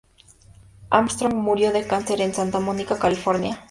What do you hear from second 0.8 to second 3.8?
Armstrong murió de cáncer en Santa Mónica, California.